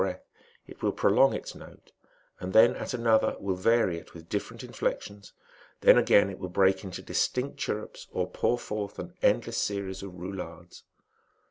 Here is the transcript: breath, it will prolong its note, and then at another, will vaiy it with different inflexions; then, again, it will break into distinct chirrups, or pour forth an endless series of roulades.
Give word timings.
breath, 0.01 0.31
it 0.65 0.81
will 0.81 0.91
prolong 0.91 1.31
its 1.35 1.53
note, 1.53 1.91
and 2.39 2.53
then 2.53 2.75
at 2.75 2.91
another, 2.91 3.35
will 3.39 3.55
vaiy 3.55 3.93
it 3.99 4.15
with 4.15 4.27
different 4.27 4.63
inflexions; 4.63 5.31
then, 5.81 5.95
again, 5.95 6.27
it 6.27 6.39
will 6.39 6.49
break 6.49 6.83
into 6.83 7.03
distinct 7.03 7.59
chirrups, 7.59 8.07
or 8.11 8.27
pour 8.27 8.57
forth 8.57 8.97
an 8.97 9.13
endless 9.21 9.59
series 9.59 10.01
of 10.01 10.13
roulades. 10.15 10.85